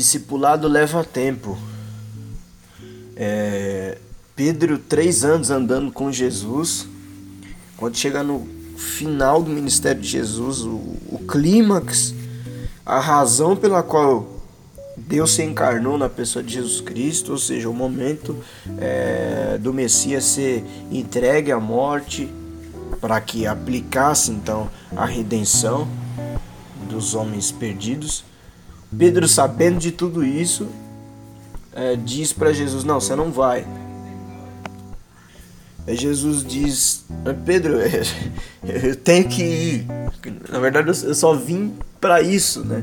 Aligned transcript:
Discipulado 0.00 0.66
leva 0.66 1.04
tempo. 1.04 1.58
É, 3.14 3.98
Pedro, 4.34 4.78
três 4.78 5.26
anos 5.26 5.50
andando 5.50 5.92
com 5.92 6.10
Jesus, 6.10 6.88
quando 7.76 7.98
chega 7.98 8.22
no 8.22 8.48
final 8.78 9.42
do 9.42 9.50
ministério 9.50 10.00
de 10.00 10.08
Jesus, 10.08 10.62
o, 10.62 10.76
o 11.10 11.22
clímax, 11.28 12.14
a 12.86 12.98
razão 12.98 13.54
pela 13.54 13.82
qual 13.82 14.40
Deus 14.96 15.32
se 15.32 15.42
encarnou 15.42 15.98
na 15.98 16.08
pessoa 16.08 16.42
de 16.42 16.54
Jesus 16.54 16.80
Cristo, 16.80 17.32
ou 17.32 17.38
seja, 17.38 17.68
o 17.68 17.74
momento 17.74 18.34
é, 18.78 19.58
do 19.60 19.70
Messias 19.70 20.24
ser 20.24 20.64
entregue 20.90 21.52
à 21.52 21.60
morte 21.60 22.26
para 23.02 23.20
que 23.20 23.46
aplicasse 23.46 24.30
então 24.30 24.70
a 24.96 25.04
redenção 25.04 25.86
dos 26.88 27.14
homens 27.14 27.52
perdidos. 27.52 28.24
Pedro, 28.96 29.28
sabendo 29.28 29.78
de 29.78 29.92
tudo 29.92 30.24
isso, 30.24 30.68
é, 31.72 31.96
diz 31.96 32.32
para 32.32 32.52
Jesus: 32.52 32.84
Não, 32.84 33.00
você 33.00 33.14
não 33.14 33.30
vai. 33.30 33.66
Aí 35.86 35.96
Jesus 35.96 36.44
diz: 36.44 37.04
Pedro, 37.44 37.78
eu 38.64 38.96
tenho 38.96 39.28
que 39.28 39.42
ir. 39.42 39.86
Na 40.48 40.58
verdade, 40.58 40.88
eu 40.88 41.14
só 41.14 41.34
vim 41.34 41.74
para 42.00 42.20
isso, 42.20 42.64
né? 42.64 42.82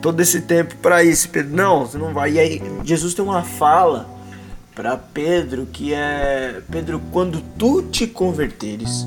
Todo 0.00 0.20
esse 0.20 0.40
tempo 0.42 0.76
para 0.76 1.02
isso. 1.04 1.28
Pedro, 1.28 1.54
não, 1.54 1.86
você 1.86 1.98
não 1.98 2.12
vai. 2.14 2.32
E 2.32 2.38
aí, 2.38 2.62
Jesus 2.84 3.14
tem 3.14 3.24
uma 3.24 3.42
fala 3.42 4.08
para 4.74 4.96
Pedro 4.96 5.66
que 5.66 5.92
é: 5.92 6.62
Pedro, 6.70 7.00
quando 7.12 7.40
tu 7.58 7.82
te 7.82 8.06
converteres. 8.06 9.06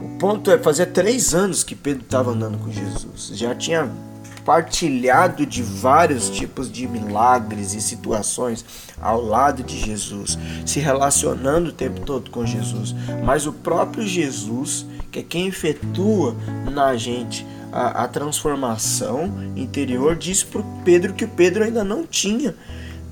O 0.00 0.18
ponto 0.18 0.50
é: 0.50 0.58
fazia 0.58 0.86
três 0.86 1.34
anos 1.34 1.62
que 1.62 1.74
Pedro 1.74 2.02
estava 2.02 2.32
andando 2.32 2.58
com 2.58 2.70
Jesus. 2.70 3.30
Já 3.34 3.54
tinha 3.54 3.90
partilhado 4.46 5.44
de 5.44 5.60
vários 5.60 6.30
tipos 6.30 6.70
de 6.70 6.86
milagres 6.86 7.74
e 7.74 7.80
situações 7.80 8.64
ao 9.02 9.20
lado 9.20 9.64
de 9.64 9.76
Jesus, 9.76 10.38
se 10.64 10.78
relacionando 10.78 11.70
o 11.70 11.72
tempo 11.72 12.00
todo 12.02 12.30
com 12.30 12.46
Jesus. 12.46 12.94
Mas 13.24 13.44
o 13.44 13.52
próprio 13.52 14.06
Jesus, 14.06 14.86
que 15.10 15.18
é 15.18 15.22
quem 15.22 15.48
efetua 15.48 16.36
na 16.72 16.96
gente 16.96 17.44
a, 17.72 18.04
a 18.04 18.08
transformação 18.08 19.34
interior, 19.56 20.14
disse 20.14 20.46
para 20.46 20.62
Pedro 20.84 21.12
que 21.12 21.24
o 21.24 21.28
Pedro 21.28 21.64
ainda 21.64 21.82
não 21.82 22.06
tinha 22.06 22.54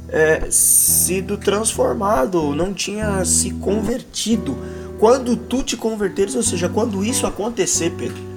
é, 0.09 0.47
sido 0.51 1.37
transformado, 1.37 2.55
não 2.55 2.73
tinha 2.73 3.25
se 3.25 3.51
convertido. 3.55 4.57
Quando 5.01 5.37
tu 5.37 5.65
te 5.65 5.77
converteres, 5.77 6.37
ou 6.37 6.45
seja, 6.45 6.69
quando 6.69 7.05
isso 7.05 7.27
acontecer, 7.27 7.91
Pedro, 7.99 8.34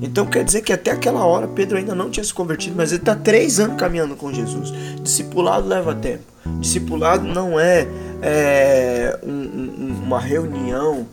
então 0.00 0.26
quer 0.26 0.44
dizer 0.44 0.62
que 0.62 0.72
até 0.72 0.90
aquela 0.90 1.24
hora 1.24 1.48
Pedro 1.48 1.78
ainda 1.78 1.94
não 1.94 2.10
tinha 2.10 2.24
se 2.24 2.34
convertido, 2.34 2.74
mas 2.76 2.92
ele 2.92 3.00
está 3.00 3.14
três 3.14 3.58
anos 3.58 3.76
caminhando 3.76 4.14
com 4.14 4.32
Jesus. 4.32 4.72
Discipulado 5.02 5.66
leva 5.66 5.94
tempo. 5.94 6.24
Discipulado 6.60 7.26
não 7.26 7.58
é, 7.58 7.86
é 8.22 9.18
um, 9.22 9.30
um, 9.30 10.02
uma 10.04 10.20
reunião 10.20 11.06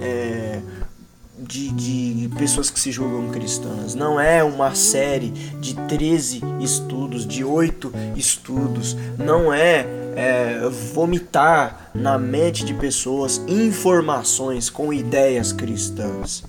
é, 0.00 0.60
de, 1.38 1.70
de 1.70 2.28
pessoas 2.36 2.70
que 2.70 2.80
se 2.80 2.90
julgam 2.90 3.30
cristãs. 3.30 3.94
Não 3.94 4.18
é 4.18 4.42
uma 4.42 4.74
série 4.74 5.30
de 5.30 5.74
13 5.74 6.42
estudos, 6.60 7.26
de 7.26 7.44
8 7.44 7.92
estudos. 8.16 8.96
Não 9.16 9.52
é, 9.52 9.86
é 10.16 10.68
vomitar 10.92 11.90
na 11.94 12.18
mente 12.18 12.64
de 12.64 12.74
pessoas 12.74 13.40
informações 13.46 14.68
com 14.68 14.92
ideias 14.92 15.52
cristãs. 15.52 16.42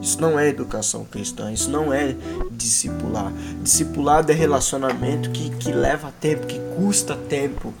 Isso 0.00 0.20
não 0.20 0.38
é 0.38 0.48
educação 0.48 1.04
cristã, 1.04 1.52
isso 1.52 1.70
não 1.70 1.92
é 1.92 2.14
discipular. 2.50 3.32
Discipulado 3.62 4.30
é 4.30 4.34
relacionamento 4.34 5.30
que, 5.30 5.50
que 5.50 5.72
leva 5.72 6.12
tempo, 6.20 6.46
que 6.46 6.60
custa 6.76 7.16
tempo. 7.16 7.74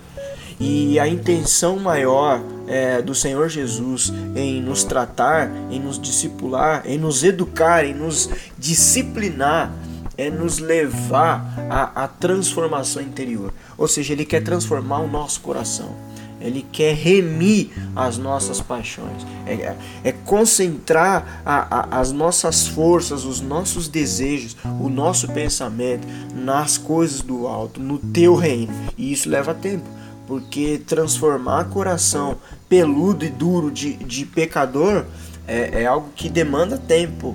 E 0.60 0.98
a 0.98 1.06
intenção 1.06 1.78
maior 1.78 2.42
é, 2.66 3.00
do 3.00 3.14
Senhor 3.14 3.48
Jesus 3.48 4.12
em 4.34 4.60
nos 4.60 4.82
tratar, 4.82 5.48
em 5.70 5.78
nos 5.78 6.00
discipular, 6.00 6.82
em 6.84 6.98
nos 6.98 7.22
educar, 7.22 7.84
em 7.84 7.94
nos 7.94 8.28
disciplinar, 8.58 9.72
é 10.16 10.28
nos 10.28 10.58
levar 10.58 11.46
à, 11.70 12.08
transformação 12.08 13.00
interior. 13.00 13.54
Ou 13.76 13.86
seja, 13.86 14.12
Ele 14.12 14.24
quer 14.24 14.42
transformar 14.42 14.98
o 14.98 15.06
nosso 15.06 15.40
coração. 15.40 15.94
Ele 16.40 16.64
quer 16.70 16.94
remir 16.94 17.70
as 17.96 18.16
nossas 18.16 18.60
paixões, 18.60 19.26
é, 19.46 19.74
é 20.04 20.12
concentrar 20.12 21.42
a, 21.44 21.96
a, 21.96 22.00
as 22.00 22.12
nossas 22.12 22.66
forças, 22.68 23.24
os 23.24 23.40
nossos 23.40 23.88
desejos, 23.88 24.56
o 24.80 24.88
nosso 24.88 25.28
pensamento 25.28 26.06
nas 26.34 26.78
coisas 26.78 27.20
do 27.20 27.46
alto, 27.46 27.80
no 27.80 27.98
teu 27.98 28.34
reino. 28.36 28.72
E 28.96 29.12
isso 29.12 29.28
leva 29.28 29.52
tempo, 29.52 29.84
porque 30.26 30.80
transformar 30.86 31.64
coração 31.64 32.36
peludo 32.68 33.24
e 33.24 33.30
duro 33.30 33.70
de, 33.70 33.94
de 33.94 34.24
pecador 34.24 35.04
é, 35.46 35.82
é 35.82 35.86
algo 35.86 36.10
que 36.14 36.28
demanda 36.28 36.76
tempo. 36.76 37.34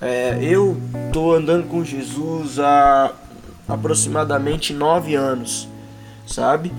É, 0.00 0.38
eu 0.40 0.76
estou 1.06 1.34
andando 1.34 1.68
com 1.68 1.84
Jesus 1.84 2.58
há 2.58 3.12
aproximadamente 3.68 4.72
nove 4.72 5.14
anos, 5.14 5.68
sabe? 6.32 6.72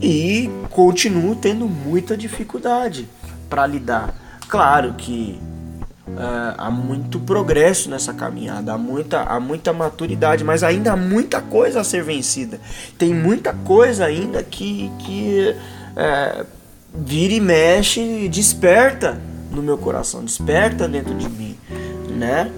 e 0.00 0.50
continuo 0.70 1.34
tendo 1.36 1.66
muita 1.66 2.16
dificuldade 2.16 3.08
para 3.48 3.66
lidar. 3.66 4.14
Claro 4.48 4.94
que 4.94 5.38
uh, 6.08 6.54
há 6.56 6.70
muito 6.70 7.20
progresso 7.20 7.90
nessa 7.90 8.12
caminhada, 8.12 8.72
há 8.72 8.78
muita, 8.78 9.22
há 9.22 9.38
muita 9.38 9.72
maturidade, 9.72 10.44
mas 10.44 10.62
ainda 10.62 10.92
há 10.92 10.96
muita 10.96 11.40
coisa 11.40 11.80
a 11.80 11.84
ser 11.84 12.02
vencida. 12.02 12.60
Tem 12.98 13.14
muita 13.14 13.52
coisa 13.52 14.06
ainda 14.06 14.42
que, 14.42 14.90
que 15.00 15.54
uh, 15.92 16.46
vira 16.94 17.34
e 17.34 17.40
mexe, 17.40 18.28
desperta 18.28 19.20
no 19.50 19.62
meu 19.62 19.78
coração, 19.78 20.24
desperta 20.24 20.88
dentro 20.88 21.14
de 21.14 21.28
mim, 21.28 21.56
né? 22.08 22.50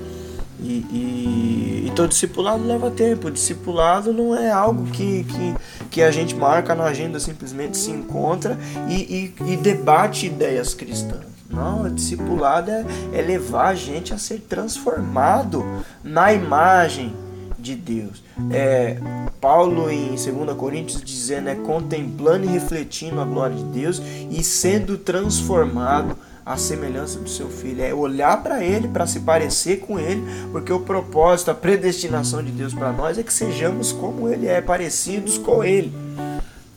E, 0.62 0.86
e, 0.90 1.88
então, 1.88 2.06
discipulado 2.06 2.64
leva 2.64 2.90
tempo. 2.90 3.30
Discipulado 3.30 4.12
não 4.12 4.36
é 4.36 4.50
algo 4.50 4.84
que, 4.86 5.24
que, 5.24 5.54
que 5.90 6.02
a 6.02 6.10
gente 6.10 6.34
marca 6.34 6.74
na 6.74 6.84
agenda, 6.84 7.18
simplesmente 7.18 7.76
se 7.76 7.90
encontra 7.90 8.58
e, 8.88 9.34
e, 9.46 9.52
e 9.52 9.56
debate 9.56 10.26
ideias 10.26 10.72
cristãs. 10.72 11.32
Não, 11.50 11.86
discipulado 11.92 12.70
é, 12.70 12.86
é 13.12 13.20
levar 13.20 13.68
a 13.68 13.74
gente 13.74 14.14
a 14.14 14.18
ser 14.18 14.40
transformado 14.48 15.62
na 16.02 16.32
imagem 16.32 17.14
de 17.58 17.76
Deus. 17.76 18.24
É, 18.50 18.96
Paulo 19.40 19.90
em 19.90 20.10
2 20.10 20.56
Coríntios 20.56 21.02
dizendo 21.02 21.48
é 21.48 21.54
contemplando 21.54 22.46
e 22.46 22.48
refletindo 22.48 23.20
a 23.20 23.24
glória 23.24 23.54
de 23.54 23.64
Deus 23.64 24.02
e 24.30 24.42
sendo 24.42 24.96
transformado 24.96 26.16
a 26.44 26.56
semelhança 26.56 27.18
do 27.18 27.28
seu 27.28 27.48
filho, 27.48 27.82
é 27.82 27.94
olhar 27.94 28.42
para 28.42 28.64
ele, 28.64 28.88
para 28.88 29.06
se 29.06 29.20
parecer 29.20 29.80
com 29.80 29.98
ele, 29.98 30.22
porque 30.50 30.72
o 30.72 30.80
propósito, 30.80 31.50
a 31.50 31.54
predestinação 31.54 32.42
de 32.42 32.50
Deus 32.50 32.74
para 32.74 32.92
nós 32.92 33.18
é 33.18 33.22
que 33.22 33.32
sejamos 33.32 33.92
como 33.92 34.28
ele 34.28 34.46
é, 34.46 34.60
parecidos 34.60 35.38
com 35.38 35.62
ele, 35.62 35.92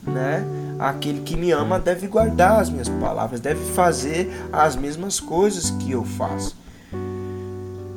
né? 0.02 0.44
Aquele 0.78 1.20
que 1.20 1.36
me 1.36 1.50
ama 1.50 1.78
deve 1.78 2.06
guardar 2.06 2.60
as 2.60 2.68
minhas 2.68 2.88
palavras, 2.88 3.40
deve 3.40 3.64
fazer 3.72 4.30
as 4.52 4.76
mesmas 4.76 5.18
coisas 5.18 5.70
que 5.70 5.92
eu 5.92 6.04
faço. 6.04 6.56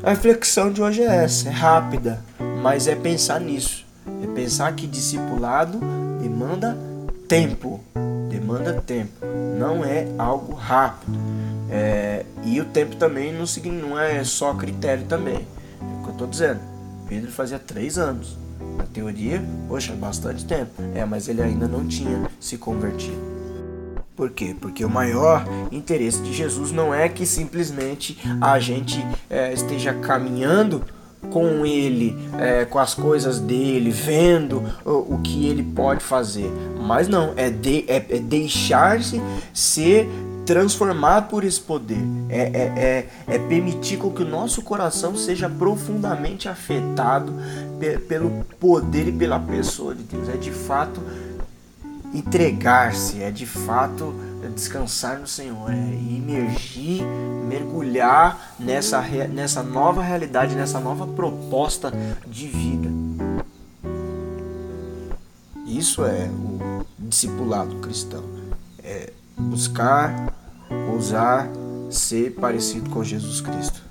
A 0.02 0.12
reflexão 0.12 0.72
de 0.72 0.82
hoje 0.82 1.02
é 1.02 1.24
essa, 1.24 1.50
é 1.50 1.52
rápida, 1.52 2.24
mas 2.64 2.88
é 2.88 2.96
pensar 2.96 3.40
nisso. 3.40 3.86
É 4.24 4.28
pensar 4.28 4.74
que 4.74 4.88
discipulado 4.88 5.80
demanda 6.22 6.78
tempo, 7.28 7.82
demanda 8.30 8.74
tempo, 8.82 9.12
não 9.58 9.84
é 9.84 10.08
algo 10.18 10.54
rápido. 10.54 11.20
É, 11.70 12.26
e 12.44 12.60
o 12.60 12.66
tempo 12.66 12.96
também 12.96 13.34
não, 13.34 13.46
não 13.74 14.00
é 14.00 14.24
só 14.24 14.54
critério 14.54 15.06
também. 15.06 15.46
É 15.82 16.00
o 16.00 16.04
que 16.04 16.10
eu 16.10 16.12
estou 16.14 16.28
dizendo. 16.28 16.60
Pedro 17.08 17.32
fazia 17.32 17.60
três 17.60 17.98
anos. 17.98 18.38
Na 18.78 18.84
teoria, 18.86 19.44
poxa, 19.68 19.94
bastante 19.94 20.46
tempo. 20.46 20.72
É, 20.96 21.04
mas 21.06 21.28
ele 21.28 21.42
ainda 21.42 21.68
não 21.68 21.86
tinha 21.88 22.30
se 22.40 22.58
convertido. 22.58 23.40
Por 24.16 24.32
quê? 24.32 24.54
Porque 24.60 24.84
o 24.84 24.90
maior 24.90 25.46
interesse 25.72 26.22
de 26.22 26.34
Jesus 26.34 26.74
não 26.74 26.94
é 26.94 27.08
que 27.08 27.26
simplesmente 27.26 28.18
a 28.42 28.60
gente 28.60 29.06
é, 29.30 29.54
esteja 29.54 29.94
caminhando 29.94 30.84
com 31.32 31.66
ele, 31.66 32.18
é, 32.38 32.66
com 32.66 32.80
as 32.80 32.94
coisas 32.94 33.40
dele, 33.40 33.92
vendo 33.92 34.64
o, 34.86 35.16
o, 35.16 35.22
que 35.24 35.48
ele 35.48 35.64
pode 35.64 36.04
fazer. 36.04 36.52
Mas 36.82 37.08
não, 37.08 37.34
é, 37.38 37.50
de, 37.50 37.86
é, 37.88 38.06
é 38.10 38.20
deixar-se 38.20 39.22
ser 39.54 40.10
transformar 40.50 41.28
por 41.28 41.44
esse 41.44 41.62
poder, 41.62 42.04
é, 42.28 42.40
é, 42.40 43.10
é, 43.28 43.36
é 43.36 43.38
permitir 43.38 43.98
com 43.98 44.10
que 44.10 44.24
o 44.24 44.28
nosso 44.28 44.64
coração 44.64 45.16
seja 45.16 45.48
profundamente 45.48 46.50
afetado 46.50 47.32
pe 47.80 48.00
pelo 48.00 48.44
poder 48.60 49.10
e 49.10 49.12
pela 49.12 49.40
pessoa 49.40 49.94
de 49.94 50.02
Deus. 50.02 50.28
É 50.28 50.38
de 50.38 50.50
fato 50.50 51.00
entregar-se, 52.16 53.22
é 53.22 53.30
de 53.30 53.46
fato 53.46 54.12
descansar 54.56 55.20
no 55.20 55.28
Senhor, 55.28 55.72
é 55.72 55.76
imergir, 55.76 57.04
mergulhar 57.48 58.56
nessa, 58.60 59.00
nessa 59.28 59.62
nova 59.62 60.02
realidade, 60.02 60.56
nessa 60.56 60.80
nova 60.80 61.06
proposta 61.06 61.94
de 62.26 62.48
vida. 62.48 62.90
Isso 65.68 66.04
é 66.04 66.28
o 66.28 66.84
discipulado 66.98 67.76
cristão. 67.76 68.24
É 68.84 69.14
buscar 69.38 70.39
ousar 71.00 71.50
ser 71.90 72.32
parecido 72.32 72.90
com 72.90 73.02
Jesus 73.04 73.40
Cristo. 73.40 73.89